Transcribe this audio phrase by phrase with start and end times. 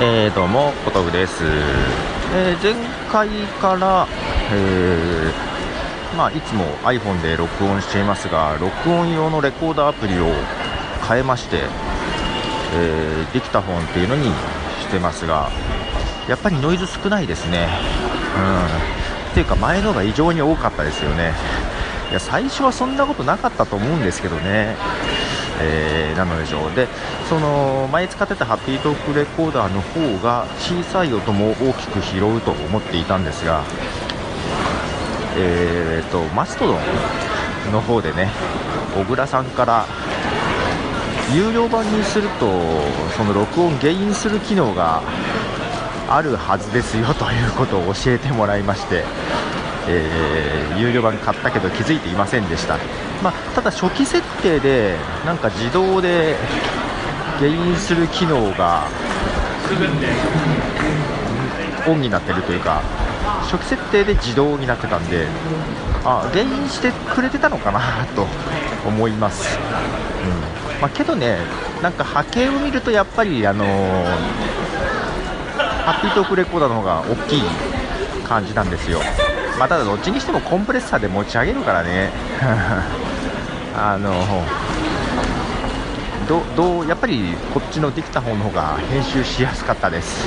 [0.00, 1.42] えー、どうも、小峠です。
[2.32, 2.72] えー、前
[3.10, 3.28] 回
[3.60, 4.06] から、
[4.52, 10.26] えー、まあ、いつも iPhone で録音していますが、録音用のレコーダーアプリを
[11.08, 11.62] 変えまして、
[12.76, 14.26] えー、ディクタフォンっていうのに
[14.80, 15.50] してますが、
[16.28, 17.66] やっぱりノイズ少ないですね。
[18.36, 18.66] うん。
[19.32, 21.32] っていうか、前のが異常に多かったですよね。
[22.10, 24.76] いや、最初はそんなことなかったと思うんですけどね。
[25.60, 26.74] えー、なのでしょう。
[26.74, 26.88] で
[27.28, 33.62] その前使ってたハッピートークレコーダーの方が小さい音も大きく拾うと思っていたんですが、
[35.36, 38.30] えーと、マストドンの方でね
[38.94, 39.86] 小倉さんから
[41.34, 42.46] 有料版にすると
[43.16, 45.02] その録音ゲインする機能が
[46.08, 49.04] あるはずですよということを教えてもらいまして
[49.90, 52.78] えー、有料版買ったけど気づいていませんでした、
[53.22, 56.36] まあ、ただ初期設定でなんか自動で
[57.40, 58.86] ゲインする機能が
[61.86, 62.82] オンになってるというか
[63.50, 65.26] 初期設定で自動になってたんで
[66.04, 68.26] あゲインしてくれてたのかなと
[68.86, 69.58] 思います、
[70.24, 70.80] うん。
[70.80, 71.38] まあ、けどね
[71.82, 74.04] なんか波形を見るとやっぱりあのー、
[75.56, 77.42] ハッピートークレコーダーの方が大きい
[78.24, 79.00] 感じなんですよ。
[79.58, 82.10] まあ、ただどっちにしてもコンプレッサーで持ち上げるからね。
[83.76, 84.12] あの
[86.28, 90.26] どどうやっぱりこっちのできた方の方が編集しやすかったです。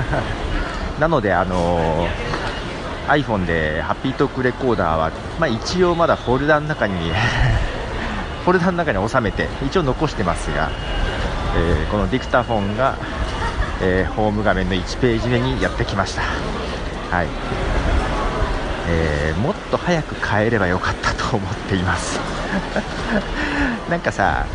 [0.98, 2.06] なのであの
[3.08, 7.12] iPhone でハッピートークレコーダーは、まあ、一応まだフォルダの中に
[8.44, 10.70] フォルダの中に収めて一応残してますが、
[11.56, 12.96] えー、このディクタフォンが、
[13.82, 16.22] えー、ホーム画面の1ページ目にやってきました。
[17.14, 17.26] はい。
[18.88, 22.20] えー、もっと早く帰ればよかったと思っています。
[23.88, 24.46] なんかさ、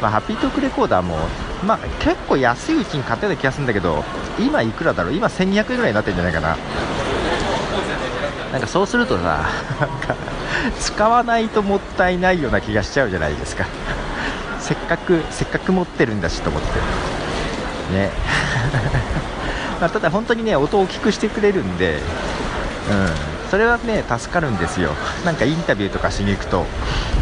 [0.00, 1.16] まあ、ハッピートークレコーダーも、
[1.64, 4.04] まあ、結構安いうちに買ってた気がするんだけど
[4.38, 5.14] 今いくらだろう？
[5.14, 6.56] 今1200円ぐらいになってるんじゃないかな。
[8.52, 9.46] なんかそうするとさ
[10.78, 13.64] 使わないともったいないような気がしちゃうじゃないですか。
[14.60, 16.68] せっかくせっかく持ってるんだしと思って。
[17.94, 18.10] ね。
[19.80, 21.98] まただ本当にね音を大きくしてくれるんで
[22.90, 23.31] うん。
[23.52, 24.92] それはね助かるんですよ。
[25.26, 26.64] なんかインタビューとかしに行くと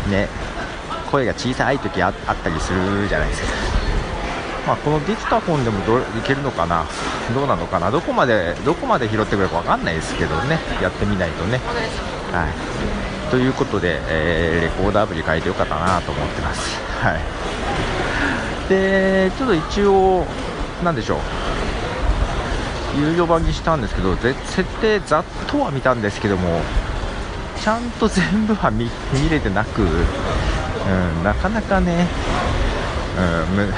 [0.09, 0.29] ね
[1.11, 3.49] 声が小さい時あったりするじゃないですか。
[4.65, 6.87] まあ、このディクタフォンでもどいけるのかな？
[7.35, 7.91] どうなのかな？
[7.91, 10.61] どこまでどこまで拾ってくれるか分かんないですけどね。
[10.81, 11.59] やってみないとね。
[12.31, 13.31] はい。
[13.33, 16.79] ということで、えー、レコーダーアプリ変えてよかったなと思ってます。
[17.03, 18.69] はい。
[18.69, 20.25] でちょっと一応
[20.85, 21.19] なんでしょう。
[22.99, 26.61] 有料版にしたんですけど設定ざっとは見たんですけども
[27.63, 28.89] ちゃんと全部は見
[29.31, 32.07] れてなく、うん、なかなかね、
[33.19, 33.73] うん、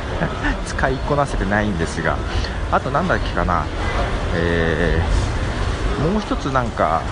[0.66, 2.16] 使いこなせてないんですが
[2.70, 3.64] あと何だっけかな、
[4.34, 7.02] えー、もう一つなんか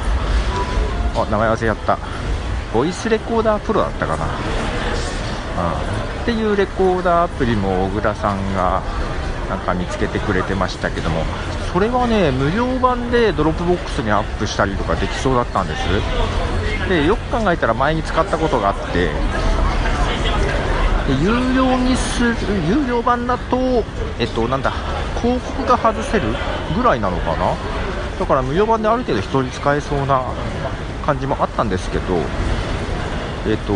[1.16, 1.98] あ名前忘れちゃった。
[2.74, 4.30] ボイスレコーダープロだったかな、うん、
[6.22, 8.82] っていうレコーダーアプリも小倉さんが
[9.48, 11.22] なんか見つけてくれてましたけども。
[11.72, 15.80] それはね無料版で Dropbox にアップしたりとかできそうだったんです。
[16.88, 19.10] でよく考えたら前に使ったことがあって。
[21.06, 22.34] で有料にする
[22.66, 23.84] 有料版だと
[24.18, 24.72] えっとなんだ
[25.20, 26.28] 広告が外せる
[26.74, 27.54] ぐらいなのかな。
[28.18, 30.22] だから無料版である程度1人使えそうな
[31.04, 32.04] 感じもあったんですけど。
[33.46, 33.74] えっと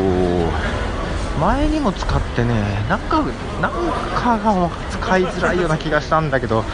[1.40, 2.54] 前にも使ってね
[2.88, 3.22] なんか
[3.60, 3.72] なん
[4.14, 6.64] かが使いづらいような気がしたんだけど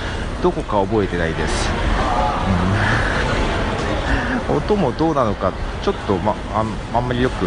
[0.42, 1.70] どこか覚えてないです、
[4.48, 6.62] うん、 音もどうなのかちょっと、まあ、
[6.98, 7.46] んまりよく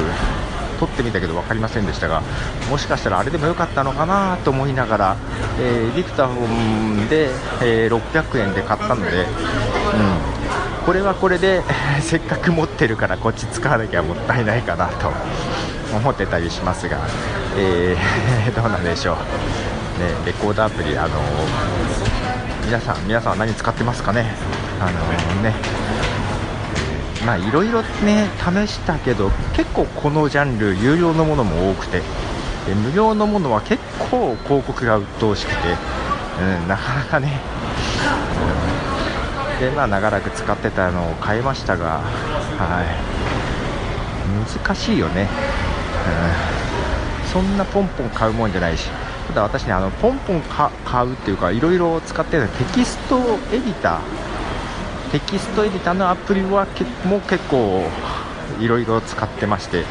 [0.79, 2.21] 撮ってみたけど分かりませんでしたが
[2.69, 5.17] もしかしたらあれでもよかったのかなと思いながら、
[5.59, 7.29] えー、ディクタフォンで、
[7.61, 9.25] えー、600円で買ったので、うん、
[10.85, 11.63] これはこれで
[12.01, 15.11] せっかく持ってるからこっち使わなきゃもったいないかなと。
[15.93, 16.99] 思ってたりしますが、
[17.55, 21.11] えー、 どうなんでしょう、ね、レコードアプリ、あのー、
[22.65, 24.35] 皆さん皆さんは何使ってますかね、
[24.79, 25.53] あのー、ね。
[27.25, 31.97] まあいろいろね試したけど結構このジャンル有料のものも多くて
[32.65, 35.57] で無料のものは結構広告が鬱陶しくて、
[36.39, 37.41] うん、なかなかね、
[39.59, 42.01] うん、でまあ長らく使ってたのを変えましたが
[42.57, 43.17] はい。
[44.27, 45.27] 難しいよね。
[47.31, 48.89] そんなポンポン買うもんじゃないし。
[49.27, 53.17] ただ私ねあのポンポン買うっていうかいろいろ使ってるテキスト
[53.51, 53.99] エディター。
[55.11, 57.83] テキストエディターのアプリはでも結構
[58.59, 59.83] いろいろ使ってまして、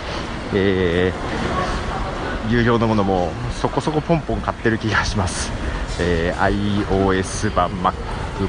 [0.55, 3.31] えー、有料のものも
[3.61, 5.53] そこそこポンポン買ってる気がします。
[6.01, 7.95] えー、iOS 版 Mac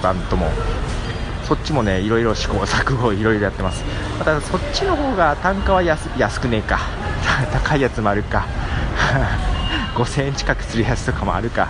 [0.02, 0.48] 版とも。
[1.48, 3.82] そっちもねいろいろ試行錯誤いろいろやってます。
[4.20, 6.10] またそっちの方が単価は安
[6.42, 6.80] くねえか。
[7.54, 8.46] 高いやつもあるか。
[9.96, 11.70] 5000円近くするやつとかもあるか。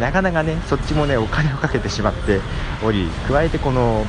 [0.00, 2.40] なかなかねそっちもねお金をかけてしまって
[2.84, 4.06] おり加えてこの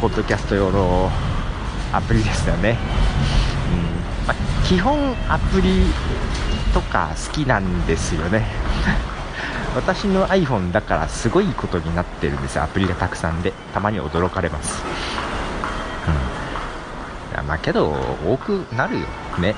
[0.00, 1.10] ポッドキャスト用の
[1.92, 2.76] アプリですよね、
[3.72, 4.28] うん。
[4.28, 4.34] ま、
[4.64, 5.86] 基本アプリ
[6.74, 8.46] とか好きなんですよね。
[9.74, 12.64] 私の iPhone だからすごいことになってるんですよ。
[12.64, 13.52] アプリがたくさんで。
[13.72, 14.82] たまに驚かれます、
[16.06, 17.90] うん、いやまあけど
[18.24, 19.06] 多くなるよ。
[19.38, 19.54] ね。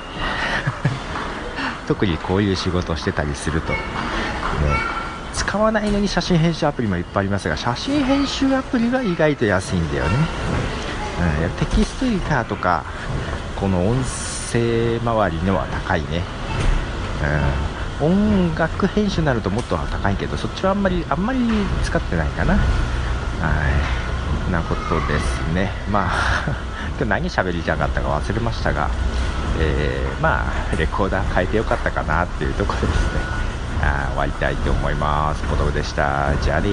[1.87, 3.73] 特にこういう仕事をしてたりすると。
[3.73, 3.79] ね。
[5.33, 10.09] 使わないのに写真編集アプリもいっぱいありますが写真編集アプリが意外と安いんだよね、
[11.43, 12.83] うん、テキストエディターとか
[13.55, 13.95] この音
[14.51, 16.23] 声周りのは高いね、
[17.21, 17.76] うん。
[18.01, 21.39] 音楽編集になるともっと高いけどそっちはあんまりあんまり
[21.83, 22.55] 使ってないかな。
[22.55, 22.59] は
[24.49, 24.51] い。
[24.51, 25.71] なことですね。
[25.89, 26.55] まあ
[26.97, 28.89] 今日何喋りたかったか忘れましたが
[29.59, 33.19] えー、まあレコーダー変えてよかったかなっていうところですね。
[33.83, 35.43] あ終わりたいと思います。
[35.43, 36.35] ポトでした。
[36.41, 36.69] じゃあね